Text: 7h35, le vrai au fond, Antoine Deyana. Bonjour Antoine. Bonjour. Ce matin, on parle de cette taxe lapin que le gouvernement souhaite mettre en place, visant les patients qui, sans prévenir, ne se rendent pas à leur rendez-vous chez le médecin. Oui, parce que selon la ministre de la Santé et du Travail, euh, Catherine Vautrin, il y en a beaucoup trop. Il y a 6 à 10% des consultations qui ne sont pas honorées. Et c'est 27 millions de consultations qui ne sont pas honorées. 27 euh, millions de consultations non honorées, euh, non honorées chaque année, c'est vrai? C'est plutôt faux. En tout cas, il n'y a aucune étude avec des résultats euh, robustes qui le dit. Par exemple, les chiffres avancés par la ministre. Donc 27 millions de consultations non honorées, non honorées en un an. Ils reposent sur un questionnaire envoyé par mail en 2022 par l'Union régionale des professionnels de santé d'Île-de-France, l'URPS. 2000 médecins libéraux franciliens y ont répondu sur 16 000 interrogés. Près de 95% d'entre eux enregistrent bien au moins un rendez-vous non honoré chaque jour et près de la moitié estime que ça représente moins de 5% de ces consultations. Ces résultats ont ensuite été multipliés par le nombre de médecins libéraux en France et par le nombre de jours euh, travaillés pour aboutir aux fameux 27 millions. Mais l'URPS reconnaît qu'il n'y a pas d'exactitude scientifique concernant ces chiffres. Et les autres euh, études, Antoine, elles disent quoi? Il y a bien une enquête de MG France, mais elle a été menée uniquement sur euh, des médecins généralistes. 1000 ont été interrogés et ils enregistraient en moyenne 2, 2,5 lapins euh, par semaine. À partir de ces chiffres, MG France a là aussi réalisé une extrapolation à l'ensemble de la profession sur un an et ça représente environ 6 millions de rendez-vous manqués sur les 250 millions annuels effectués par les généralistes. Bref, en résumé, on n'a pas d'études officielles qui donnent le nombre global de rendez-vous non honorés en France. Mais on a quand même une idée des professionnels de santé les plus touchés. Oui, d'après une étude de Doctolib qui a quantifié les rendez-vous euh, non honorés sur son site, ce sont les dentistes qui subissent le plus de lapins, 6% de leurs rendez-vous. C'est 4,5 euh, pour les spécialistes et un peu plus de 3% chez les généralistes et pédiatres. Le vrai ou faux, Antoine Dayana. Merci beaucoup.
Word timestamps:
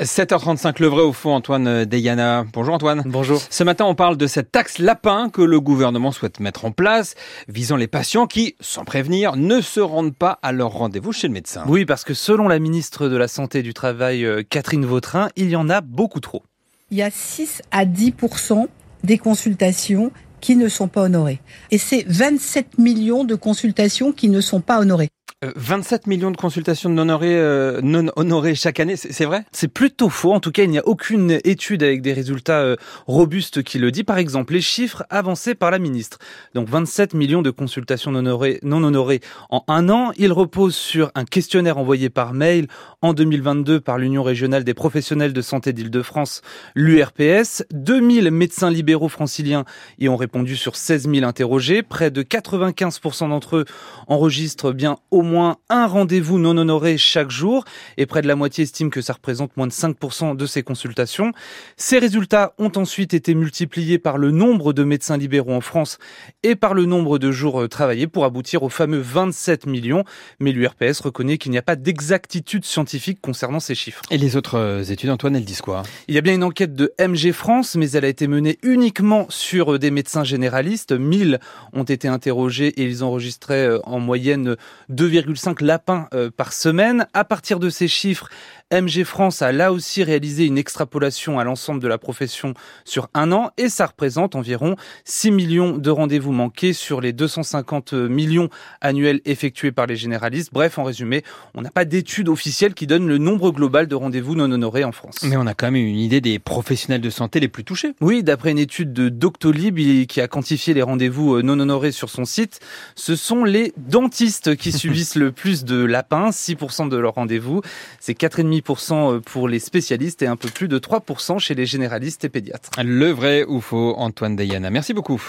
7h35, 0.00 0.80
le 0.80 0.86
vrai 0.86 1.02
au 1.02 1.12
fond, 1.12 1.34
Antoine 1.34 1.84
Deyana. 1.84 2.46
Bonjour 2.54 2.72
Antoine. 2.72 3.02
Bonjour. 3.04 3.38
Ce 3.50 3.62
matin, 3.62 3.84
on 3.84 3.94
parle 3.94 4.16
de 4.16 4.26
cette 4.26 4.50
taxe 4.50 4.78
lapin 4.78 5.28
que 5.28 5.42
le 5.42 5.60
gouvernement 5.60 6.10
souhaite 6.10 6.40
mettre 6.40 6.64
en 6.64 6.72
place, 6.72 7.14
visant 7.48 7.76
les 7.76 7.86
patients 7.86 8.26
qui, 8.26 8.56
sans 8.60 8.84
prévenir, 8.84 9.36
ne 9.36 9.60
se 9.60 9.80
rendent 9.80 10.16
pas 10.16 10.38
à 10.42 10.52
leur 10.52 10.70
rendez-vous 10.70 11.12
chez 11.12 11.26
le 11.28 11.34
médecin. 11.34 11.64
Oui, 11.68 11.84
parce 11.84 12.04
que 12.04 12.14
selon 12.14 12.48
la 12.48 12.58
ministre 12.58 13.08
de 13.08 13.16
la 13.16 13.28
Santé 13.28 13.58
et 13.58 13.62
du 13.62 13.74
Travail, 13.74 14.24
euh, 14.24 14.42
Catherine 14.42 14.86
Vautrin, 14.86 15.28
il 15.36 15.50
y 15.50 15.56
en 15.56 15.68
a 15.68 15.82
beaucoup 15.82 16.20
trop. 16.20 16.42
Il 16.90 16.96
y 16.96 17.02
a 17.02 17.10
6 17.10 17.60
à 17.70 17.84
10% 17.84 18.68
des 19.04 19.18
consultations 19.18 20.12
qui 20.40 20.56
ne 20.56 20.68
sont 20.68 20.88
pas 20.88 21.02
honorées. 21.02 21.40
Et 21.70 21.76
c'est 21.76 22.04
27 22.08 22.78
millions 22.78 23.24
de 23.24 23.34
consultations 23.34 24.12
qui 24.12 24.30
ne 24.30 24.40
sont 24.40 24.62
pas 24.62 24.80
honorées. 24.80 25.10
27 25.42 26.02
euh, 26.02 26.10
millions 26.10 26.30
de 26.30 26.36
consultations 26.36 26.90
non 26.90 27.02
honorées, 27.02 27.34
euh, 27.34 27.80
non 27.82 28.10
honorées 28.16 28.54
chaque 28.54 28.78
année, 28.78 28.96
c'est 28.96 29.24
vrai? 29.24 29.44
C'est 29.52 29.68
plutôt 29.68 30.10
faux. 30.10 30.32
En 30.32 30.40
tout 30.40 30.52
cas, 30.52 30.64
il 30.64 30.70
n'y 30.70 30.78
a 30.78 30.86
aucune 30.86 31.40
étude 31.44 31.82
avec 31.82 32.02
des 32.02 32.12
résultats 32.12 32.60
euh, 32.60 32.76
robustes 33.06 33.62
qui 33.62 33.78
le 33.78 33.90
dit. 33.90 34.04
Par 34.04 34.18
exemple, 34.18 34.52
les 34.52 34.60
chiffres 34.60 35.02
avancés 35.08 35.54
par 35.54 35.70
la 35.70 35.78
ministre. 35.78 36.18
Donc 36.54 36.68
27 36.68 37.14
millions 37.14 37.40
de 37.40 37.50
consultations 37.50 38.10
non 38.10 38.18
honorées, 38.18 38.58
non 38.62 38.84
honorées 38.84 39.20
en 39.48 39.64
un 39.66 39.88
an. 39.88 40.12
Ils 40.18 40.32
reposent 40.32 40.76
sur 40.76 41.10
un 41.14 41.24
questionnaire 41.24 41.78
envoyé 41.78 42.10
par 42.10 42.34
mail 42.34 42.66
en 43.02 43.14
2022 43.14 43.80
par 43.80 43.96
l'Union 43.96 44.22
régionale 44.22 44.62
des 44.62 44.74
professionnels 44.74 45.32
de 45.32 45.40
santé 45.40 45.72
d'Île-de-France, 45.72 46.42
l'URPS. 46.74 47.64
2000 47.72 48.30
médecins 48.30 48.70
libéraux 48.70 49.08
franciliens 49.08 49.64
y 49.98 50.08
ont 50.08 50.16
répondu 50.16 50.54
sur 50.54 50.76
16 50.76 51.08
000 51.08 51.24
interrogés. 51.26 51.82
Près 51.82 52.10
de 52.10 52.22
95% 52.22 53.30
d'entre 53.30 53.56
eux 53.56 53.64
enregistrent 54.06 54.72
bien 54.72 54.98
au 55.10 55.22
moins 55.22 55.56
un 55.70 55.86
rendez-vous 55.86 56.38
non 56.38 56.58
honoré 56.58 56.98
chaque 56.98 57.30
jour 57.30 57.64
et 57.96 58.04
près 58.04 58.20
de 58.20 58.28
la 58.28 58.36
moitié 58.36 58.64
estime 58.64 58.90
que 58.90 59.00
ça 59.00 59.14
représente 59.14 59.56
moins 59.56 59.66
de 59.66 59.72
5% 59.72 60.36
de 60.36 60.46
ces 60.46 60.62
consultations. 60.62 61.32
Ces 61.78 61.98
résultats 61.98 62.52
ont 62.58 62.72
ensuite 62.76 63.14
été 63.14 63.34
multipliés 63.34 63.98
par 63.98 64.18
le 64.18 64.30
nombre 64.30 64.74
de 64.74 64.84
médecins 64.84 65.16
libéraux 65.16 65.54
en 65.54 65.62
France 65.62 65.98
et 66.42 66.54
par 66.54 66.74
le 66.74 66.84
nombre 66.84 67.18
de 67.18 67.32
jours 67.32 67.62
euh, 67.62 67.68
travaillés 67.68 68.06
pour 68.06 68.26
aboutir 68.26 68.62
aux 68.62 68.68
fameux 68.68 69.00
27 69.00 69.66
millions. 69.66 70.04
Mais 70.38 70.52
l'URPS 70.52 71.00
reconnaît 71.00 71.38
qu'il 71.38 71.52
n'y 71.52 71.58
a 71.58 71.62
pas 71.62 71.76
d'exactitude 71.76 72.64
scientifique 72.64 72.89
concernant 73.20 73.60
ces 73.60 73.74
chiffres. 73.74 74.02
Et 74.10 74.18
les 74.18 74.36
autres 74.36 74.56
euh, 74.56 74.82
études, 74.82 75.10
Antoine, 75.10 75.36
elles 75.36 75.44
disent 75.44 75.60
quoi? 75.60 75.82
Il 76.08 76.14
y 76.14 76.18
a 76.18 76.20
bien 76.20 76.34
une 76.34 76.44
enquête 76.44 76.74
de 76.74 76.92
MG 76.98 77.32
France, 77.32 77.76
mais 77.76 77.90
elle 77.90 78.04
a 78.04 78.08
été 78.08 78.26
menée 78.26 78.58
uniquement 78.62 79.26
sur 79.28 79.74
euh, 79.74 79.78
des 79.78 79.90
médecins 79.90 80.24
généralistes. 80.24 80.92
1000 80.92 81.40
ont 81.72 81.84
été 81.84 82.08
interrogés 82.08 82.68
et 82.68 82.84
ils 82.84 83.04
enregistraient 83.04 83.68
en 83.84 84.00
moyenne 84.00 84.56
2, 84.88 85.10
2,5 85.10 85.64
lapins 85.64 86.08
euh, 86.14 86.30
par 86.34 86.52
semaine. 86.52 87.06
À 87.14 87.24
partir 87.24 87.58
de 87.58 87.70
ces 87.70 87.88
chiffres, 87.88 88.28
MG 88.72 89.02
France 89.02 89.42
a 89.42 89.50
là 89.50 89.72
aussi 89.72 90.04
réalisé 90.04 90.46
une 90.46 90.56
extrapolation 90.56 91.40
à 91.40 91.44
l'ensemble 91.44 91.80
de 91.80 91.88
la 91.88 91.98
profession 91.98 92.54
sur 92.84 93.08
un 93.14 93.32
an 93.32 93.50
et 93.56 93.68
ça 93.68 93.86
représente 93.86 94.36
environ 94.36 94.76
6 95.04 95.32
millions 95.32 95.76
de 95.76 95.90
rendez-vous 95.90 96.30
manqués 96.30 96.72
sur 96.72 97.00
les 97.00 97.12
250 97.12 97.94
millions 97.94 98.48
annuels 98.80 99.22
effectués 99.24 99.72
par 99.72 99.86
les 99.86 99.96
généralistes. 99.96 100.50
Bref, 100.52 100.78
en 100.78 100.84
résumé, 100.84 101.24
on 101.54 101.62
n'a 101.62 101.70
pas 101.70 101.84
d'études 101.84 102.28
officielles 102.28 102.74
qui 102.74 102.86
donnent 102.86 103.08
le 103.08 103.18
nombre 103.18 103.50
global 103.50 103.88
de 103.88 103.96
rendez-vous 103.96 104.36
non 104.36 104.52
honorés 104.52 104.84
en 104.84 104.92
France. 104.92 105.16
Mais 105.24 105.36
on 105.36 105.48
a 105.48 105.54
quand 105.54 105.66
même 105.66 105.84
une 105.84 105.98
idée 105.98 106.20
des 106.20 106.38
professionnels 106.38 107.00
de 107.00 107.10
santé 107.10 107.40
les 107.40 107.48
plus 107.48 107.64
touchés. 107.64 107.94
Oui, 108.00 108.22
d'après 108.22 108.52
une 108.52 108.58
étude 108.58 108.92
de 108.92 109.08
Doctolib 109.08 110.06
qui 110.06 110.20
a 110.20 110.28
quantifié 110.28 110.74
les 110.74 110.82
rendez-vous 110.82 111.34
euh, 111.34 111.42
non 111.42 111.58
honorés 111.58 111.90
sur 111.90 112.08
son 112.08 112.24
site, 112.24 112.60
ce 112.94 113.16
sont 113.16 113.42
les 113.42 113.72
dentistes 113.78 114.54
qui 114.54 114.70
subissent 114.70 115.14
le 115.16 115.32
plus 115.32 115.64
de 115.64 115.84
lapins, 115.84 116.30
6% 116.30 116.88
de 116.88 116.96
leurs 116.96 117.14
rendez-vous. 117.14 117.62
C'est 117.98 118.16
4,5 118.16 118.59
euh, 118.92 119.20
pour 119.20 119.48
les 119.48 119.58
spécialistes 119.58 120.22
et 120.22 120.26
un 120.26 120.36
peu 120.36 120.48
plus 120.48 120.68
de 120.68 120.78
3% 120.78 121.38
chez 121.38 121.54
les 121.54 121.66
généralistes 121.66 122.24
et 122.24 122.28
pédiatres. 122.28 122.70
Le 122.82 123.10
vrai 123.10 123.44
ou 123.44 123.60
faux, 123.60 123.94
Antoine 123.96 124.36
Dayana. 124.36 124.70
Merci 124.70 124.94
beaucoup. 124.94 125.20